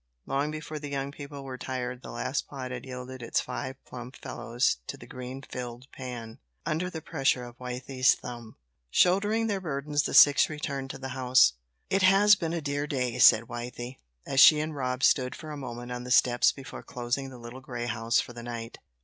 Long 0.25 0.49
before 0.49 0.79
the 0.79 0.89
young 0.89 1.11
people 1.11 1.43
were 1.43 1.59
tired 1.59 2.01
the 2.01 2.09
last 2.09 2.47
pod 2.47 2.71
had 2.71 2.85
yielded 2.87 3.21
its 3.21 3.39
five 3.39 3.75
plump 3.85 4.15
fellows 4.15 4.77
to 4.87 4.97
the 4.97 5.05
green 5.05 5.43
filled 5.43 5.85
pan, 5.91 6.39
under 6.65 6.89
the 6.89 7.03
pressure 7.03 7.43
of 7.43 7.59
Wythie's 7.59 8.15
thumb. 8.15 8.55
Shouldering 8.89 9.45
their 9.45 9.61
burdens 9.61 10.01
the 10.01 10.15
six 10.15 10.49
returned 10.49 10.89
to 10.89 10.97
the 10.97 11.09
house. 11.09 11.53
"It 11.91 12.01
has 12.01 12.33
been 12.35 12.51
a 12.53 12.61
dear 12.61 12.87
day," 12.87 13.19
said 13.19 13.43
Wythie, 13.43 13.99
as 14.25 14.39
she 14.39 14.59
and 14.59 14.75
Rob 14.75 15.03
stood 15.03 15.35
for 15.35 15.51
a 15.51 15.55
moment 15.55 15.91
on 15.91 16.03
the 16.03 16.09
steps 16.09 16.51
before 16.51 16.81
closing 16.81 17.29
the 17.29 17.37
little 17.37 17.61
grey 17.61 17.85
house 17.85 18.19
for 18.19 18.33
the 18.33 18.41
night. 18.41 18.79